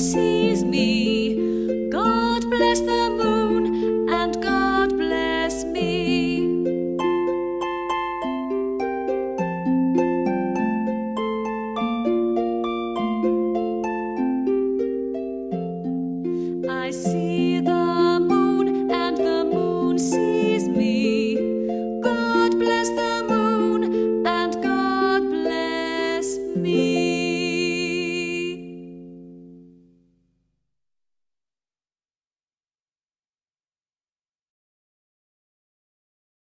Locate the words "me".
0.64-1.90, 5.64-6.40, 20.66-21.34, 26.56-26.89